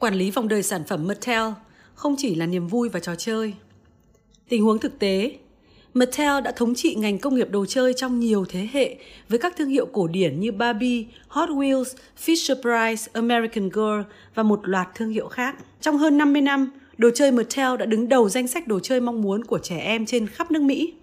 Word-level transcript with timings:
Quản 0.00 0.14
lý 0.14 0.30
vòng 0.30 0.48
đời 0.48 0.62
sản 0.62 0.84
phẩm 0.84 1.06
Mattel 1.06 1.42
không 1.94 2.14
chỉ 2.18 2.34
là 2.34 2.46
niềm 2.46 2.66
vui 2.66 2.88
và 2.88 3.00
trò 3.00 3.14
chơi. 3.14 3.54
Tình 4.48 4.62
huống 4.62 4.78
thực 4.78 4.98
tế, 4.98 5.32
Mattel 5.94 6.42
đã 6.44 6.52
thống 6.56 6.74
trị 6.74 6.94
ngành 6.94 7.18
công 7.18 7.34
nghiệp 7.34 7.50
đồ 7.50 7.66
chơi 7.66 7.94
trong 7.94 8.20
nhiều 8.20 8.44
thế 8.48 8.68
hệ 8.72 8.96
với 9.28 9.38
các 9.38 9.56
thương 9.56 9.68
hiệu 9.68 9.86
cổ 9.86 10.06
điển 10.06 10.40
như 10.40 10.52
Barbie, 10.52 11.04
Hot 11.28 11.48
Wheels, 11.48 11.84
Fisher-Price, 12.24 13.08
American 13.12 13.68
Girl 13.68 14.10
và 14.34 14.42
một 14.42 14.60
loạt 14.68 14.88
thương 14.94 15.10
hiệu 15.10 15.28
khác. 15.28 15.56
Trong 15.80 15.98
hơn 15.98 16.18
50 16.18 16.42
năm, 16.42 16.70
đồ 16.98 17.10
chơi 17.14 17.32
Mattel 17.32 17.76
đã 17.78 17.86
đứng 17.86 18.08
đầu 18.08 18.28
danh 18.28 18.48
sách 18.48 18.66
đồ 18.66 18.80
chơi 18.80 19.00
mong 19.00 19.22
muốn 19.22 19.44
của 19.44 19.58
trẻ 19.58 19.78
em 19.78 20.06
trên 20.06 20.26
khắp 20.26 20.50
nước 20.50 20.62
Mỹ. 20.62 20.94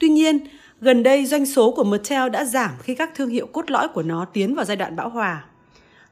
Tuy 0.00 0.08
nhiên, 0.08 0.38
gần 0.80 1.02
đây 1.02 1.26
doanh 1.26 1.46
số 1.46 1.70
của 1.70 1.84
Mattel 1.84 2.28
đã 2.30 2.44
giảm 2.44 2.70
khi 2.82 2.94
các 2.94 3.10
thương 3.14 3.30
hiệu 3.30 3.46
cốt 3.46 3.70
lõi 3.70 3.88
của 3.88 4.02
nó 4.02 4.24
tiến 4.24 4.54
vào 4.54 4.64
giai 4.64 4.76
đoạn 4.76 4.96
bão 4.96 5.08
hòa. 5.08 5.44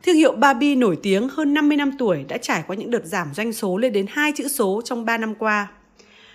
Thương 0.03 0.17
hiệu 0.17 0.33
Barbie 0.33 0.75
nổi 0.75 0.99
tiếng 1.03 1.29
hơn 1.29 1.55
50 1.55 1.77
năm 1.77 1.91
tuổi 1.99 2.25
đã 2.29 2.39
trải 2.39 2.63
qua 2.67 2.77
những 2.77 2.91
đợt 2.91 3.05
giảm 3.05 3.29
doanh 3.35 3.53
số 3.53 3.77
lên 3.77 3.93
đến 3.93 4.07
hai 4.09 4.33
chữ 4.37 4.49
số 4.49 4.83
trong 4.85 5.05
3 5.05 5.19
năm 5.19 5.35
qua. 5.35 5.69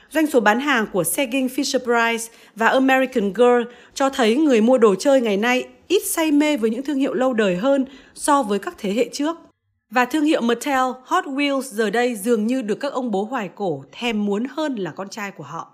Doanh 0.10 0.28
số 0.28 0.40
bán 0.40 0.60
hàng 0.60 0.86
của 0.94 1.04
Sagging 1.04 1.48
Fisher-Price 1.48 2.30
và 2.56 2.68
American 2.68 3.34
Girl 3.34 3.72
cho 3.94 4.10
thấy 4.10 4.36
người 4.36 4.62
mua 4.62 4.78
đồ 4.78 4.96
chơi 4.96 5.22
ngày 5.22 5.38
nay 5.38 5.68
ít 5.88 6.04
say 6.06 6.32
mê 6.32 6.58
với 6.58 6.70
những 6.70 6.84
thương 6.84 6.98
hiệu 6.98 7.14
lâu 7.14 7.34
đời 7.34 7.56
hơn 7.56 7.86
so 8.14 8.44
với 8.44 8.60
các 8.60 8.76
thế 8.78 8.94
hệ 8.94 9.10
trước. 9.14 9.38
Và 9.90 10.06
thương 10.06 10.26
hiệu 10.26 10.42
Mattel, 10.42 10.92
Hot 11.04 11.26
Wheels 11.26 11.62
giờ 11.62 11.90
đây 11.90 12.16
dường 12.16 12.48
như 12.48 12.62
được 12.62 12.80
các 12.80 12.94
ông 12.94 13.12
bố 13.12 13.24
hoài 13.24 13.50
cổ 13.56 13.84
thèm 13.92 14.26
muốn 14.26 14.46
hơn 14.50 14.76
là 14.76 14.92
con 14.92 15.10
trai 15.10 15.32
của 15.32 15.44
họ. 15.44 15.74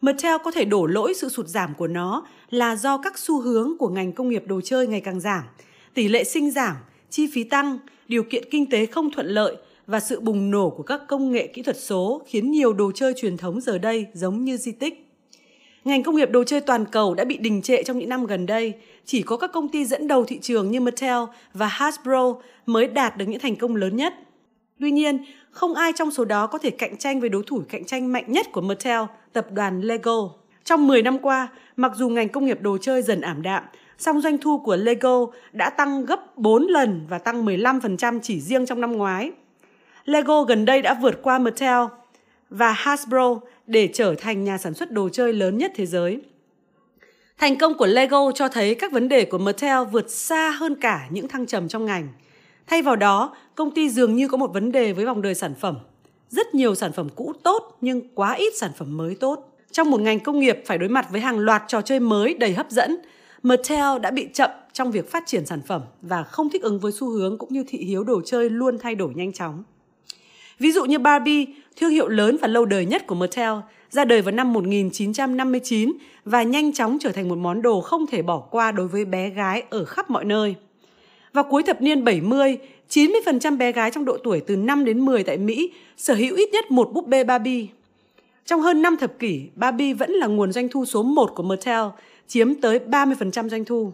Mattel 0.00 0.36
có 0.44 0.50
thể 0.50 0.64
đổ 0.64 0.86
lỗi 0.86 1.14
sự 1.14 1.28
sụt 1.28 1.46
giảm 1.46 1.74
của 1.74 1.86
nó 1.86 2.26
là 2.50 2.76
do 2.76 2.98
các 2.98 3.18
xu 3.18 3.40
hướng 3.40 3.78
của 3.78 3.88
ngành 3.88 4.12
công 4.12 4.28
nghiệp 4.28 4.44
đồ 4.46 4.60
chơi 4.60 4.86
ngày 4.86 5.00
càng 5.00 5.20
giảm, 5.20 5.42
tỷ 5.94 6.08
lệ 6.08 6.24
sinh 6.24 6.50
giảm, 6.50 6.76
chi 7.12 7.26
phí 7.32 7.44
tăng, 7.44 7.78
điều 8.08 8.22
kiện 8.22 8.44
kinh 8.50 8.70
tế 8.70 8.86
không 8.86 9.10
thuận 9.10 9.26
lợi 9.26 9.56
và 9.86 10.00
sự 10.00 10.20
bùng 10.20 10.50
nổ 10.50 10.70
của 10.70 10.82
các 10.82 11.00
công 11.08 11.32
nghệ 11.32 11.46
kỹ 11.46 11.62
thuật 11.62 11.76
số 11.80 12.22
khiến 12.26 12.50
nhiều 12.50 12.72
đồ 12.72 12.92
chơi 12.94 13.12
truyền 13.16 13.36
thống 13.36 13.60
giờ 13.60 13.78
đây 13.78 14.06
giống 14.14 14.44
như 14.44 14.56
di 14.56 14.72
tích. 14.72 15.08
Ngành 15.84 16.02
công 16.02 16.16
nghiệp 16.16 16.30
đồ 16.30 16.44
chơi 16.44 16.60
toàn 16.60 16.84
cầu 16.84 17.14
đã 17.14 17.24
bị 17.24 17.36
đình 17.36 17.62
trệ 17.62 17.82
trong 17.82 17.98
những 17.98 18.08
năm 18.08 18.26
gần 18.26 18.46
đây, 18.46 18.72
chỉ 19.04 19.22
có 19.22 19.36
các 19.36 19.52
công 19.52 19.68
ty 19.68 19.84
dẫn 19.84 20.08
đầu 20.08 20.24
thị 20.24 20.38
trường 20.38 20.70
như 20.70 20.80
Mattel 20.80 21.18
và 21.54 21.66
Hasbro 21.66 22.34
mới 22.66 22.86
đạt 22.86 23.16
được 23.16 23.24
những 23.28 23.40
thành 23.40 23.56
công 23.56 23.76
lớn 23.76 23.96
nhất. 23.96 24.14
Tuy 24.80 24.90
nhiên, 24.90 25.24
không 25.50 25.74
ai 25.74 25.92
trong 25.96 26.10
số 26.10 26.24
đó 26.24 26.46
có 26.46 26.58
thể 26.58 26.70
cạnh 26.70 26.96
tranh 26.96 27.20
với 27.20 27.28
đối 27.28 27.42
thủ 27.46 27.62
cạnh 27.68 27.84
tranh 27.84 28.12
mạnh 28.12 28.24
nhất 28.32 28.46
của 28.52 28.60
Mattel, 28.60 29.00
tập 29.32 29.46
đoàn 29.52 29.80
Lego. 29.80 30.30
Trong 30.64 30.86
10 30.86 31.02
năm 31.02 31.18
qua, 31.18 31.48
mặc 31.76 31.92
dù 31.96 32.08
ngành 32.08 32.28
công 32.28 32.46
nghiệp 32.46 32.62
đồ 32.62 32.78
chơi 32.78 33.02
dần 33.02 33.20
ảm 33.20 33.42
đạm, 33.42 33.62
song 34.02 34.20
doanh 34.20 34.38
thu 34.38 34.58
của 34.58 34.76
Lego 34.76 35.26
đã 35.52 35.70
tăng 35.70 36.04
gấp 36.04 36.38
4 36.38 36.66
lần 36.66 37.06
và 37.08 37.18
tăng 37.18 37.44
15% 37.44 38.20
chỉ 38.22 38.40
riêng 38.40 38.66
trong 38.66 38.80
năm 38.80 38.92
ngoái. 38.92 39.30
Lego 40.04 40.42
gần 40.42 40.64
đây 40.64 40.82
đã 40.82 40.94
vượt 40.94 41.22
qua 41.22 41.38
Mattel 41.38 41.84
và 42.50 42.72
Hasbro 42.72 43.40
để 43.66 43.88
trở 43.92 44.14
thành 44.14 44.44
nhà 44.44 44.58
sản 44.58 44.74
xuất 44.74 44.90
đồ 44.90 45.08
chơi 45.08 45.32
lớn 45.32 45.58
nhất 45.58 45.72
thế 45.74 45.86
giới. 45.86 46.20
Thành 47.38 47.58
công 47.58 47.74
của 47.74 47.86
Lego 47.86 48.32
cho 48.32 48.48
thấy 48.48 48.74
các 48.74 48.92
vấn 48.92 49.08
đề 49.08 49.24
của 49.24 49.38
Mattel 49.38 49.84
vượt 49.92 50.10
xa 50.10 50.50
hơn 50.50 50.74
cả 50.80 51.06
những 51.10 51.28
thăng 51.28 51.46
trầm 51.46 51.68
trong 51.68 51.84
ngành. 51.84 52.08
Thay 52.66 52.82
vào 52.82 52.96
đó, 52.96 53.36
công 53.54 53.70
ty 53.70 53.88
dường 53.88 54.14
như 54.14 54.28
có 54.28 54.36
một 54.36 54.52
vấn 54.52 54.72
đề 54.72 54.92
với 54.92 55.04
vòng 55.04 55.22
đời 55.22 55.34
sản 55.34 55.54
phẩm. 55.60 55.76
Rất 56.28 56.54
nhiều 56.54 56.74
sản 56.74 56.92
phẩm 56.92 57.08
cũ 57.16 57.32
tốt 57.42 57.78
nhưng 57.80 58.00
quá 58.14 58.32
ít 58.32 58.52
sản 58.56 58.70
phẩm 58.76 58.96
mới 58.96 59.14
tốt. 59.14 59.48
Trong 59.70 59.90
một 59.90 60.00
ngành 60.00 60.20
công 60.20 60.40
nghiệp 60.40 60.62
phải 60.66 60.78
đối 60.78 60.88
mặt 60.88 61.06
với 61.10 61.20
hàng 61.20 61.38
loạt 61.38 61.62
trò 61.68 61.80
chơi 61.80 62.00
mới 62.00 62.34
đầy 62.34 62.54
hấp 62.54 62.70
dẫn, 62.70 62.96
Mattel 63.42 63.98
đã 64.02 64.10
bị 64.10 64.28
chậm 64.32 64.50
trong 64.72 64.90
việc 64.90 65.10
phát 65.10 65.22
triển 65.26 65.46
sản 65.46 65.60
phẩm 65.66 65.82
và 66.02 66.22
không 66.22 66.50
thích 66.50 66.62
ứng 66.62 66.78
với 66.78 66.92
xu 66.92 67.10
hướng 67.10 67.38
cũng 67.38 67.52
như 67.52 67.64
thị 67.68 67.78
hiếu 67.78 68.04
đồ 68.04 68.20
chơi 68.24 68.50
luôn 68.50 68.78
thay 68.78 68.94
đổi 68.94 69.12
nhanh 69.14 69.32
chóng. 69.32 69.62
Ví 70.58 70.72
dụ 70.72 70.84
như 70.84 70.98
Barbie, 70.98 71.46
thương 71.76 71.90
hiệu 71.90 72.08
lớn 72.08 72.36
và 72.40 72.48
lâu 72.48 72.64
đời 72.64 72.86
nhất 72.86 73.06
của 73.06 73.14
Mattel, 73.14 73.52
ra 73.90 74.04
đời 74.04 74.22
vào 74.22 74.32
năm 74.32 74.52
1959 74.52 75.92
và 76.24 76.42
nhanh 76.42 76.72
chóng 76.72 76.98
trở 77.00 77.12
thành 77.12 77.28
một 77.28 77.38
món 77.38 77.62
đồ 77.62 77.80
không 77.80 78.06
thể 78.06 78.22
bỏ 78.22 78.38
qua 78.38 78.72
đối 78.72 78.88
với 78.88 79.04
bé 79.04 79.30
gái 79.30 79.62
ở 79.70 79.84
khắp 79.84 80.10
mọi 80.10 80.24
nơi. 80.24 80.54
Vào 81.32 81.44
cuối 81.44 81.62
thập 81.62 81.82
niên 81.82 82.04
70, 82.04 82.58
90% 82.88 83.58
bé 83.58 83.72
gái 83.72 83.90
trong 83.90 84.04
độ 84.04 84.16
tuổi 84.24 84.40
từ 84.40 84.56
5 84.56 84.84
đến 84.84 85.00
10 85.00 85.24
tại 85.24 85.38
Mỹ 85.38 85.72
sở 85.96 86.14
hữu 86.14 86.36
ít 86.36 86.48
nhất 86.52 86.70
một 86.70 86.92
búp 86.92 87.06
bê 87.06 87.24
Barbie. 87.24 87.66
Trong 88.46 88.60
hơn 88.60 88.82
5 88.82 88.96
thập 88.96 89.18
kỷ, 89.18 89.42
Barbie 89.54 89.94
vẫn 89.94 90.10
là 90.10 90.26
nguồn 90.26 90.52
doanh 90.52 90.68
thu 90.68 90.84
số 90.84 91.02
1 91.02 91.32
của 91.34 91.42
Mattel, 91.42 91.84
chiếm 92.32 92.54
tới 92.54 92.80
30% 92.90 93.48
doanh 93.48 93.64
thu. 93.64 93.92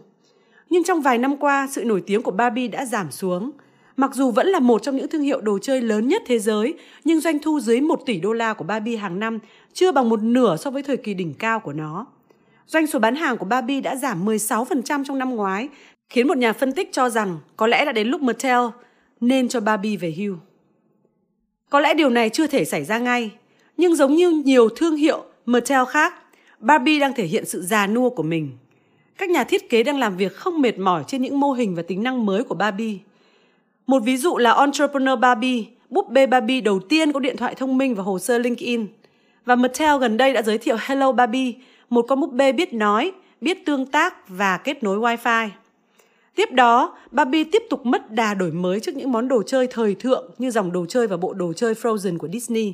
Nhưng 0.69 0.83
trong 0.83 1.01
vài 1.01 1.17
năm 1.17 1.37
qua, 1.37 1.67
sự 1.71 1.83
nổi 1.83 2.03
tiếng 2.05 2.21
của 2.21 2.31
Barbie 2.31 2.67
đã 2.67 2.85
giảm 2.85 3.11
xuống. 3.11 3.51
Mặc 3.97 4.11
dù 4.13 4.31
vẫn 4.31 4.47
là 4.47 4.59
một 4.59 4.83
trong 4.83 4.95
những 4.95 5.07
thương 5.07 5.21
hiệu 5.21 5.41
đồ 5.41 5.59
chơi 5.59 5.81
lớn 5.81 6.07
nhất 6.07 6.21
thế 6.25 6.39
giới, 6.39 6.73
nhưng 7.03 7.19
doanh 7.19 7.39
thu 7.39 7.59
dưới 7.59 7.81
1 7.81 8.01
tỷ 8.05 8.19
đô 8.19 8.33
la 8.33 8.53
của 8.53 8.63
Barbie 8.63 8.97
hàng 8.97 9.19
năm 9.19 9.39
chưa 9.73 9.91
bằng 9.91 10.09
một 10.09 10.21
nửa 10.23 10.57
so 10.57 10.71
với 10.71 10.83
thời 10.83 10.97
kỳ 10.97 11.13
đỉnh 11.13 11.33
cao 11.33 11.59
của 11.59 11.73
nó. 11.73 12.05
Doanh 12.67 12.87
số 12.87 12.99
bán 12.99 13.15
hàng 13.15 13.37
của 13.37 13.45
Barbie 13.45 13.81
đã 13.81 13.95
giảm 13.95 14.25
16% 14.25 15.03
trong 15.03 15.19
năm 15.19 15.35
ngoái, 15.35 15.69
khiến 16.09 16.27
một 16.27 16.37
nhà 16.37 16.53
phân 16.53 16.73
tích 16.73 16.89
cho 16.91 17.09
rằng 17.09 17.37
có 17.57 17.67
lẽ 17.67 17.85
đã 17.85 17.91
đến 17.91 18.07
lúc 18.07 18.21
Mattel 18.21 18.61
nên 19.21 19.47
cho 19.47 19.59
Barbie 19.59 19.97
về 19.97 20.13
hưu. 20.17 20.35
Có 21.69 21.79
lẽ 21.79 21.93
điều 21.93 22.09
này 22.09 22.29
chưa 22.29 22.47
thể 22.47 22.65
xảy 22.65 22.83
ra 22.83 22.97
ngay, 22.97 23.31
nhưng 23.77 23.95
giống 23.95 24.15
như 24.15 24.29
nhiều 24.45 24.69
thương 24.69 24.95
hiệu 24.95 25.23
Mattel 25.45 25.83
khác, 25.89 26.13
Barbie 26.59 26.99
đang 26.99 27.13
thể 27.13 27.25
hiện 27.25 27.45
sự 27.45 27.61
già 27.61 27.87
nua 27.87 28.09
của 28.09 28.23
mình. 28.23 28.51
Các 29.17 29.29
nhà 29.29 29.43
thiết 29.43 29.69
kế 29.69 29.83
đang 29.83 29.99
làm 29.99 30.17
việc 30.17 30.35
không 30.35 30.61
mệt 30.61 30.79
mỏi 30.79 31.03
trên 31.07 31.21
những 31.21 31.39
mô 31.39 31.51
hình 31.51 31.75
và 31.75 31.81
tính 31.81 32.03
năng 32.03 32.25
mới 32.25 32.43
của 32.43 32.55
Barbie. 32.55 32.97
Một 33.87 33.99
ví 33.99 34.17
dụ 34.17 34.37
là 34.37 34.53
Entrepreneur 34.53 35.19
Barbie, 35.19 35.63
búp 35.89 36.09
bê 36.09 36.27
Barbie 36.27 36.61
đầu 36.61 36.79
tiên 36.79 37.11
có 37.11 37.19
điện 37.19 37.37
thoại 37.37 37.55
thông 37.55 37.77
minh 37.77 37.95
và 37.95 38.03
hồ 38.03 38.19
sơ 38.19 38.37
LinkedIn. 38.37 38.87
Và 39.45 39.55
Mattel 39.55 39.99
gần 39.99 40.17
đây 40.17 40.33
đã 40.33 40.41
giới 40.41 40.57
thiệu 40.57 40.75
Hello 40.79 41.11
Barbie, 41.11 41.53
một 41.89 42.05
con 42.07 42.19
búp 42.19 42.33
bê 42.33 42.51
biết 42.51 42.73
nói, 42.73 43.11
biết 43.41 43.65
tương 43.65 43.85
tác 43.85 44.29
và 44.29 44.57
kết 44.57 44.83
nối 44.83 44.97
Wi-Fi. 44.97 45.49
Tiếp 46.35 46.51
đó, 46.51 46.97
Barbie 47.11 47.43
tiếp 47.51 47.63
tục 47.69 47.85
mất 47.85 48.11
đà 48.11 48.33
đổi 48.33 48.51
mới 48.51 48.79
trước 48.79 48.95
những 48.95 49.11
món 49.11 49.27
đồ 49.27 49.43
chơi 49.43 49.67
thời 49.67 49.95
thượng 49.95 50.31
như 50.37 50.51
dòng 50.51 50.71
đồ 50.71 50.85
chơi 50.85 51.07
và 51.07 51.17
bộ 51.17 51.33
đồ 51.33 51.53
chơi 51.53 51.73
Frozen 51.73 52.17
của 52.17 52.27
Disney. 52.33 52.73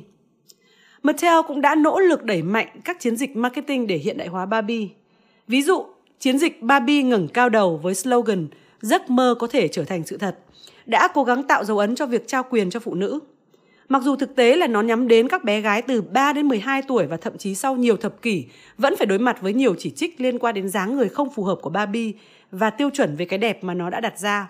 Mattel 1.06 1.34
cũng 1.46 1.60
đã 1.60 1.74
nỗ 1.74 1.98
lực 1.98 2.24
đẩy 2.24 2.42
mạnh 2.42 2.66
các 2.84 3.00
chiến 3.00 3.16
dịch 3.16 3.36
marketing 3.36 3.86
để 3.86 3.96
hiện 3.96 4.18
đại 4.18 4.28
hóa 4.28 4.46
Barbie. 4.46 4.88
Ví 5.48 5.62
dụ, 5.62 5.86
chiến 6.18 6.38
dịch 6.38 6.62
Barbie 6.62 7.02
ngẩng 7.02 7.28
cao 7.28 7.48
đầu 7.48 7.80
với 7.82 7.94
slogan 7.94 8.48
Giấc 8.80 9.10
mơ 9.10 9.34
có 9.38 9.46
thể 9.46 9.68
trở 9.68 9.84
thành 9.84 10.02
sự 10.06 10.16
thật 10.16 10.38
đã 10.86 11.08
cố 11.14 11.24
gắng 11.24 11.42
tạo 11.42 11.64
dấu 11.64 11.78
ấn 11.78 11.94
cho 11.94 12.06
việc 12.06 12.28
trao 12.28 12.42
quyền 12.50 12.70
cho 12.70 12.80
phụ 12.80 12.94
nữ. 12.94 13.20
Mặc 13.88 14.02
dù 14.02 14.16
thực 14.16 14.36
tế 14.36 14.56
là 14.56 14.66
nó 14.66 14.82
nhắm 14.82 15.08
đến 15.08 15.28
các 15.28 15.44
bé 15.44 15.60
gái 15.60 15.82
từ 15.82 16.02
3 16.02 16.32
đến 16.32 16.48
12 16.48 16.82
tuổi 16.82 17.06
và 17.06 17.16
thậm 17.16 17.38
chí 17.38 17.54
sau 17.54 17.76
nhiều 17.76 17.96
thập 17.96 18.22
kỷ 18.22 18.44
vẫn 18.78 18.96
phải 18.96 19.06
đối 19.06 19.18
mặt 19.18 19.42
với 19.42 19.54
nhiều 19.54 19.74
chỉ 19.78 19.90
trích 19.90 20.20
liên 20.20 20.38
quan 20.38 20.54
đến 20.54 20.68
dáng 20.68 20.96
người 20.96 21.08
không 21.08 21.30
phù 21.30 21.44
hợp 21.44 21.58
của 21.62 21.70
Barbie 21.70 22.12
và 22.50 22.70
tiêu 22.70 22.90
chuẩn 22.90 23.16
về 23.16 23.24
cái 23.24 23.38
đẹp 23.38 23.64
mà 23.64 23.74
nó 23.74 23.90
đã 23.90 24.00
đặt 24.00 24.18
ra. 24.18 24.48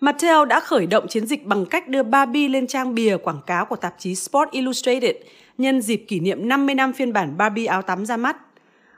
Mattel 0.00 0.46
đã 0.48 0.60
khởi 0.60 0.86
động 0.86 1.08
chiến 1.08 1.26
dịch 1.26 1.46
bằng 1.46 1.66
cách 1.66 1.88
đưa 1.88 2.02
Barbie 2.02 2.48
lên 2.48 2.66
trang 2.66 2.94
bìa 2.94 3.16
quảng 3.16 3.40
cáo 3.46 3.64
của 3.64 3.76
tạp 3.76 3.94
chí 3.98 4.14
Sport 4.14 4.50
Illustrated 4.50 5.16
nhân 5.58 5.82
dịp 5.82 6.04
kỷ 6.08 6.20
niệm 6.20 6.48
50 6.48 6.74
năm 6.74 6.92
phiên 6.92 7.12
bản 7.12 7.36
Barbie 7.36 7.66
áo 7.66 7.82
tắm 7.82 8.06
ra 8.06 8.16
mắt. 8.16 8.36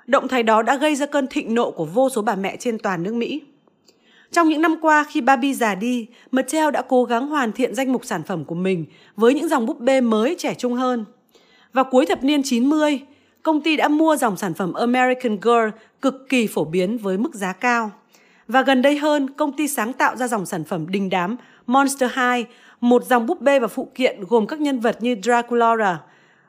Động 0.07 0.29
thái 0.29 0.43
đó 0.43 0.63
đã 0.63 0.77
gây 0.77 0.95
ra 0.95 1.07
cơn 1.07 1.27
thịnh 1.27 1.55
nộ 1.55 1.71
của 1.71 1.85
vô 1.85 2.09
số 2.09 2.23
bà 2.23 2.35
mẹ 2.35 2.57
trên 2.57 2.79
toàn 2.79 3.03
nước 3.03 3.15
Mỹ. 3.15 3.43
Trong 4.31 4.49
những 4.49 4.63
năm 4.63 4.77
qua 4.83 5.05
khi 5.11 5.21
Barbie 5.21 5.55
già 5.55 5.75
đi, 5.75 6.07
Mattel 6.31 6.71
đã 6.71 6.83
cố 6.89 7.05
gắng 7.05 7.29
hoàn 7.29 7.53
thiện 7.53 7.75
danh 7.75 7.93
mục 7.93 8.05
sản 8.05 8.23
phẩm 8.23 8.45
của 8.45 8.55
mình 8.55 8.85
với 9.17 9.35
những 9.35 9.49
dòng 9.49 9.67
búp 9.67 9.81
bê 9.81 10.01
mới 10.01 10.35
trẻ 10.39 10.55
trung 10.55 10.75
hơn. 10.75 11.05
Vào 11.73 11.85
cuối 11.85 12.07
thập 12.07 12.25
niên 12.25 12.43
90, 12.43 13.01
công 13.43 13.61
ty 13.61 13.77
đã 13.77 13.89
mua 13.89 14.17
dòng 14.17 14.37
sản 14.37 14.55
phẩm 14.55 14.73
American 14.73 15.39
Girl 15.43 15.69
cực 16.03 16.29
kỳ 16.29 16.47
phổ 16.47 16.65
biến 16.65 16.99
với 16.99 17.19
mức 17.19 17.35
giá 17.35 17.53
cao. 17.53 17.91
Và 18.53 18.63
gần 18.63 18.83
đây 18.83 18.97
hơn, 18.97 19.31
công 19.31 19.53
ty 19.53 19.69
sáng 19.69 19.93
tạo 19.93 20.17
ra 20.17 20.29
dòng 20.29 20.47
sản 20.47 20.65
phẩm 20.65 20.87
đình 20.91 21.11
đám 21.11 21.37
Monster 21.67 22.11
High, 22.13 22.47
một 22.81 23.05
dòng 23.05 23.27
búp 23.27 23.41
bê 23.41 23.59
và 23.59 23.67
phụ 23.67 23.89
kiện 23.95 24.25
gồm 24.29 24.47
các 24.47 24.61
nhân 24.61 24.81
vật 24.81 24.97
như 25.01 25.17
Draculaura, 25.23 26.01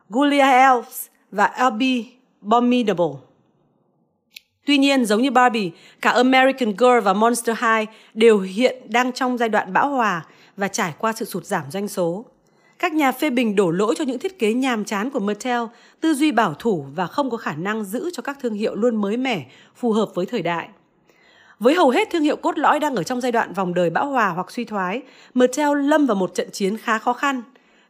Julia 0.09 0.51
Elves 0.51 1.05
và 1.31 1.45
Albie 1.45 2.03
Bominable 2.41 3.13
Tuy 4.65 4.77
nhiên, 4.77 5.05
giống 5.05 5.21
như 5.21 5.31
Barbie, 5.31 5.69
cả 6.01 6.09
American 6.09 6.71
Girl 6.77 6.99
và 7.03 7.13
Monster 7.13 7.57
High 7.59 7.89
đều 8.13 8.39
hiện 8.39 8.75
đang 8.89 9.11
trong 9.11 9.37
giai 9.37 9.49
đoạn 9.49 9.73
bão 9.73 9.89
hòa 9.89 10.25
và 10.57 10.67
trải 10.67 10.93
qua 10.97 11.13
sự 11.13 11.25
sụt 11.25 11.45
giảm 11.45 11.63
doanh 11.71 11.87
số. 11.87 12.25
Các 12.79 12.93
nhà 12.93 13.11
phê 13.11 13.29
bình 13.29 13.55
đổ 13.55 13.71
lỗi 13.71 13.95
cho 13.97 14.03
những 14.03 14.19
thiết 14.19 14.39
kế 14.39 14.53
nhàm 14.53 14.85
chán 14.85 15.09
của 15.09 15.19
Mattel, 15.19 15.61
tư 16.01 16.13
duy 16.13 16.31
bảo 16.31 16.53
thủ 16.53 16.85
và 16.95 17.07
không 17.07 17.29
có 17.29 17.37
khả 17.37 17.53
năng 17.53 17.83
giữ 17.83 18.09
cho 18.13 18.21
các 18.21 18.37
thương 18.41 18.53
hiệu 18.53 18.75
luôn 18.75 18.95
mới 18.95 19.17
mẻ, 19.17 19.45
phù 19.75 19.91
hợp 19.91 20.09
với 20.15 20.25
thời 20.25 20.41
đại. 20.41 20.69
Với 21.63 21.73
hầu 21.73 21.89
hết 21.89 22.09
thương 22.09 22.23
hiệu 22.23 22.35
cốt 22.35 22.57
lõi 22.57 22.79
đang 22.79 22.95
ở 22.95 23.03
trong 23.03 23.21
giai 23.21 23.31
đoạn 23.31 23.53
vòng 23.53 23.73
đời 23.73 23.89
bão 23.89 24.07
hòa 24.07 24.29
hoặc 24.29 24.51
suy 24.51 24.65
thoái, 24.65 25.01
Mattel 25.33 25.87
lâm 25.87 26.05
vào 26.05 26.15
một 26.15 26.35
trận 26.35 26.49
chiến 26.51 26.77
khá 26.77 26.97
khó 26.97 27.13
khăn. 27.13 27.41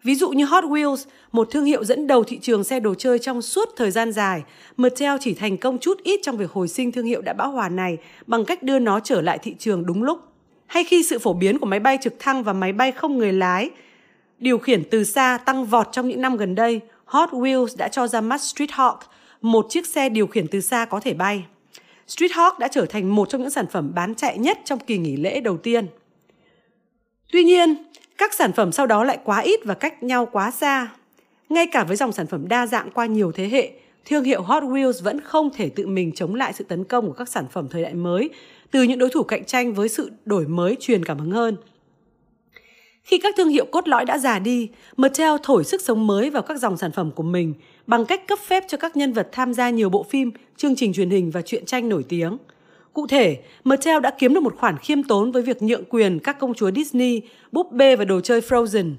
Ví 0.03 0.15
dụ 0.15 0.29
như 0.29 0.45
Hot 0.45 0.63
Wheels, 0.63 1.05
một 1.31 1.47
thương 1.51 1.65
hiệu 1.65 1.83
dẫn 1.83 2.07
đầu 2.07 2.23
thị 2.23 2.39
trường 2.41 2.63
xe 2.63 2.79
đồ 2.79 2.93
chơi 2.95 3.19
trong 3.19 3.41
suốt 3.41 3.69
thời 3.77 3.91
gian 3.91 4.11
dài, 4.11 4.43
Mattel 4.77 5.15
chỉ 5.19 5.33
thành 5.33 5.57
công 5.57 5.77
chút 5.77 5.97
ít 6.03 6.19
trong 6.23 6.37
việc 6.37 6.51
hồi 6.51 6.67
sinh 6.67 6.91
thương 6.91 7.05
hiệu 7.05 7.21
đã 7.21 7.33
bão 7.33 7.51
hòa 7.51 7.69
này 7.69 7.97
bằng 8.27 8.45
cách 8.45 8.63
đưa 8.63 8.79
nó 8.79 8.99
trở 8.99 9.21
lại 9.21 9.37
thị 9.37 9.55
trường 9.59 9.85
đúng 9.85 10.03
lúc. 10.03 10.19
hay 10.67 10.83
khi 10.83 11.03
sự 11.03 11.19
phổ 11.19 11.33
biến 11.33 11.59
của 11.59 11.65
máy 11.65 11.79
bay 11.79 11.97
trực 12.01 12.13
thăng 12.19 12.43
và 12.43 12.53
máy 12.53 12.73
bay 12.73 12.91
không 12.91 13.17
người 13.17 13.33
lái 13.33 13.69
điều 14.39 14.57
khiển 14.57 14.83
từ 14.91 15.03
xa 15.03 15.37
tăng 15.45 15.65
vọt 15.65 15.87
trong 15.91 16.07
những 16.07 16.21
năm 16.21 16.37
gần 16.37 16.55
đây, 16.55 16.79
Hot 17.05 17.29
Wheels 17.29 17.77
đã 17.77 17.87
cho 17.87 18.07
ra 18.07 18.21
mắt 18.21 18.41
Street 18.41 18.69
Hawk, 18.69 18.97
một 19.41 19.65
chiếc 19.69 19.87
xe 19.87 20.09
điều 20.09 20.27
khiển 20.27 20.47
từ 20.47 20.61
xa 20.61 20.85
có 20.85 20.99
thể 20.99 21.13
bay. 21.13 21.43
Street 22.07 22.31
Hawk 22.31 22.59
đã 22.59 22.67
trở 22.67 22.85
thành 22.85 23.15
một 23.15 23.29
trong 23.29 23.41
những 23.41 23.49
sản 23.49 23.65
phẩm 23.67 23.91
bán 23.95 24.15
chạy 24.15 24.37
nhất 24.37 24.59
trong 24.65 24.79
kỳ 24.79 24.97
nghỉ 24.97 25.17
lễ 25.17 25.39
đầu 25.39 25.57
tiên. 25.57 25.87
Tuy 27.31 27.43
nhiên, 27.43 27.75
các 28.17 28.33
sản 28.33 28.51
phẩm 28.53 28.71
sau 28.71 28.87
đó 28.87 29.03
lại 29.03 29.17
quá 29.23 29.39
ít 29.39 29.59
và 29.65 29.73
cách 29.73 30.03
nhau 30.03 30.25
quá 30.31 30.51
xa. 30.51 30.87
Ngay 31.49 31.67
cả 31.67 31.83
với 31.83 31.95
dòng 31.95 32.11
sản 32.11 32.27
phẩm 32.27 32.47
đa 32.47 32.67
dạng 32.67 32.91
qua 32.91 33.05
nhiều 33.05 33.31
thế 33.31 33.49
hệ, 33.49 33.71
thương 34.05 34.23
hiệu 34.23 34.41
Hot 34.41 34.63
Wheels 34.63 35.03
vẫn 35.03 35.21
không 35.21 35.49
thể 35.49 35.69
tự 35.69 35.87
mình 35.87 36.11
chống 36.11 36.35
lại 36.35 36.53
sự 36.53 36.63
tấn 36.63 36.83
công 36.83 37.07
của 37.07 37.13
các 37.13 37.29
sản 37.29 37.45
phẩm 37.51 37.67
thời 37.69 37.83
đại 37.83 37.93
mới 37.93 38.29
từ 38.71 38.83
những 38.83 38.99
đối 38.99 39.09
thủ 39.09 39.23
cạnh 39.23 39.45
tranh 39.45 39.73
với 39.73 39.89
sự 39.89 40.11
đổi 40.25 40.47
mới 40.47 40.77
truyền 40.79 41.05
cảm 41.05 41.19
hứng 41.19 41.31
hơn. 41.31 41.57
Khi 43.03 43.17
các 43.17 43.35
thương 43.37 43.49
hiệu 43.49 43.65
cốt 43.65 43.87
lõi 43.87 44.05
đã 44.05 44.17
già 44.17 44.39
đi, 44.39 44.69
Mattel 44.97 45.31
thổi 45.43 45.63
sức 45.63 45.81
sống 45.81 46.07
mới 46.07 46.29
vào 46.29 46.41
các 46.41 46.59
dòng 46.59 46.77
sản 46.77 46.91
phẩm 46.91 47.11
của 47.11 47.23
mình 47.23 47.53
bằng 47.87 48.05
cách 48.05 48.27
cấp 48.27 48.39
phép 48.47 48.63
cho 48.67 48.77
các 48.77 48.97
nhân 48.97 49.13
vật 49.13 49.29
tham 49.31 49.53
gia 49.53 49.69
nhiều 49.69 49.89
bộ 49.89 50.03
phim, 50.03 50.31
chương 50.57 50.75
trình 50.75 50.93
truyền 50.93 51.09
hình 51.09 51.31
và 51.31 51.41
truyện 51.41 51.65
tranh 51.65 51.89
nổi 51.89 52.05
tiếng. 52.09 52.37
Cụ 52.93 53.07
thể, 53.07 53.37
Mattel 53.63 53.99
đã 53.99 54.11
kiếm 54.19 54.33
được 54.33 54.43
một 54.43 54.55
khoản 54.57 54.77
khiêm 54.77 55.03
tốn 55.03 55.31
với 55.31 55.41
việc 55.41 55.61
nhượng 55.61 55.83
quyền 55.89 56.19
các 56.19 56.39
công 56.39 56.53
chúa 56.53 56.71
Disney, 56.71 57.21
búp 57.51 57.71
bê 57.71 57.95
và 57.95 58.05
đồ 58.05 58.21
chơi 58.21 58.41
Frozen. 58.41 58.93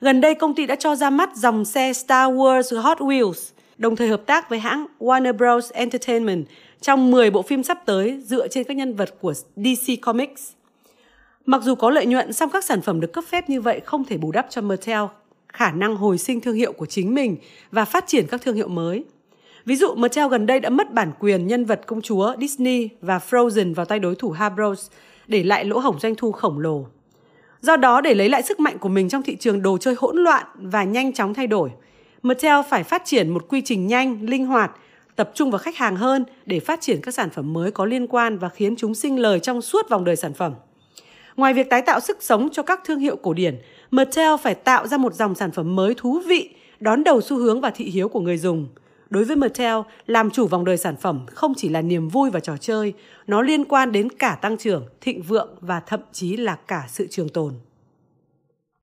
Gần 0.00 0.20
đây, 0.20 0.34
công 0.34 0.54
ty 0.54 0.66
đã 0.66 0.76
cho 0.76 0.94
ra 0.94 1.10
mắt 1.10 1.36
dòng 1.36 1.64
xe 1.64 1.92
Star 1.92 2.30
Wars 2.30 2.80
Hot 2.80 2.98
Wheels, 2.98 3.52
đồng 3.78 3.96
thời 3.96 4.08
hợp 4.08 4.22
tác 4.26 4.50
với 4.50 4.58
hãng 4.58 4.86
Warner 4.98 5.32
Bros. 5.32 5.72
Entertainment 5.72 6.44
trong 6.80 7.10
10 7.10 7.30
bộ 7.30 7.42
phim 7.42 7.62
sắp 7.62 7.78
tới 7.86 8.20
dựa 8.24 8.48
trên 8.48 8.64
các 8.64 8.76
nhân 8.76 8.94
vật 8.94 9.14
của 9.20 9.34
DC 9.56 10.00
Comics. 10.02 10.52
Mặc 11.46 11.62
dù 11.62 11.74
có 11.74 11.90
lợi 11.90 12.06
nhuận, 12.06 12.32
song 12.32 12.50
các 12.52 12.64
sản 12.64 12.80
phẩm 12.80 13.00
được 13.00 13.12
cấp 13.12 13.24
phép 13.28 13.50
như 13.50 13.60
vậy 13.60 13.80
không 13.84 14.04
thể 14.04 14.16
bù 14.16 14.32
đắp 14.32 14.46
cho 14.50 14.60
Mattel 14.62 15.02
khả 15.48 15.70
năng 15.70 15.96
hồi 15.96 16.18
sinh 16.18 16.40
thương 16.40 16.54
hiệu 16.54 16.72
của 16.72 16.86
chính 16.86 17.14
mình 17.14 17.36
và 17.70 17.84
phát 17.84 18.04
triển 18.06 18.26
các 18.26 18.42
thương 18.42 18.56
hiệu 18.56 18.68
mới. 18.68 19.04
Ví 19.64 19.76
dụ, 19.76 19.94
Mattel 19.94 20.28
gần 20.28 20.46
đây 20.46 20.60
đã 20.60 20.70
mất 20.70 20.92
bản 20.92 21.12
quyền 21.18 21.46
nhân 21.46 21.64
vật 21.64 21.80
công 21.86 22.02
chúa 22.02 22.34
Disney 22.40 22.88
và 23.00 23.20
Frozen 23.30 23.74
vào 23.74 23.86
tay 23.86 23.98
đối 23.98 24.14
thủ 24.14 24.30
Hasbro, 24.30 24.74
để 25.26 25.44
lại 25.44 25.64
lỗ 25.64 25.78
hổng 25.78 25.98
doanh 26.00 26.14
thu 26.14 26.32
khổng 26.32 26.58
lồ. 26.58 26.86
Do 27.60 27.76
đó, 27.76 28.00
để 28.00 28.14
lấy 28.14 28.28
lại 28.28 28.42
sức 28.42 28.60
mạnh 28.60 28.78
của 28.78 28.88
mình 28.88 29.08
trong 29.08 29.22
thị 29.22 29.36
trường 29.36 29.62
đồ 29.62 29.78
chơi 29.78 29.94
hỗn 29.98 30.16
loạn 30.16 30.46
và 30.54 30.84
nhanh 30.84 31.12
chóng 31.12 31.34
thay 31.34 31.46
đổi, 31.46 31.70
Mattel 32.22 32.60
phải 32.70 32.84
phát 32.84 33.02
triển 33.04 33.28
một 33.28 33.48
quy 33.48 33.62
trình 33.64 33.86
nhanh, 33.86 34.22
linh 34.22 34.46
hoạt, 34.46 34.70
tập 35.16 35.30
trung 35.34 35.50
vào 35.50 35.58
khách 35.58 35.76
hàng 35.76 35.96
hơn 35.96 36.24
để 36.46 36.60
phát 36.60 36.80
triển 36.80 37.00
các 37.02 37.14
sản 37.14 37.30
phẩm 37.30 37.52
mới 37.52 37.70
có 37.70 37.84
liên 37.84 38.06
quan 38.06 38.38
và 38.38 38.48
khiến 38.48 38.76
chúng 38.76 38.94
sinh 38.94 39.18
lời 39.18 39.40
trong 39.40 39.62
suốt 39.62 39.88
vòng 39.90 40.04
đời 40.04 40.16
sản 40.16 40.32
phẩm. 40.34 40.52
Ngoài 41.36 41.54
việc 41.54 41.70
tái 41.70 41.82
tạo 41.82 42.00
sức 42.00 42.16
sống 42.20 42.48
cho 42.52 42.62
các 42.62 42.80
thương 42.84 42.98
hiệu 42.98 43.16
cổ 43.16 43.34
điển, 43.34 43.60
Mattel 43.90 44.34
phải 44.42 44.54
tạo 44.54 44.86
ra 44.86 44.96
một 44.96 45.14
dòng 45.14 45.34
sản 45.34 45.50
phẩm 45.50 45.76
mới 45.76 45.94
thú 45.96 46.20
vị, 46.26 46.50
đón 46.80 47.04
đầu 47.04 47.20
xu 47.20 47.36
hướng 47.36 47.60
và 47.60 47.70
thị 47.70 47.84
hiếu 47.84 48.08
của 48.08 48.20
người 48.20 48.38
dùng. 48.38 48.68
Đối 49.10 49.24
với 49.24 49.36
Mattel, 49.36 49.76
làm 50.06 50.30
chủ 50.30 50.46
vòng 50.46 50.64
đời 50.64 50.76
sản 50.76 50.96
phẩm 50.96 51.26
không 51.26 51.52
chỉ 51.56 51.68
là 51.68 51.82
niềm 51.82 52.08
vui 52.08 52.30
và 52.30 52.40
trò 52.40 52.56
chơi, 52.56 52.92
nó 53.26 53.42
liên 53.42 53.64
quan 53.64 53.92
đến 53.92 54.08
cả 54.10 54.38
tăng 54.42 54.56
trưởng, 54.56 54.86
thịnh 55.00 55.22
vượng 55.22 55.48
và 55.60 55.80
thậm 55.80 56.00
chí 56.12 56.36
là 56.36 56.54
cả 56.54 56.84
sự 56.88 57.06
trường 57.10 57.28
tồn. 57.28 57.54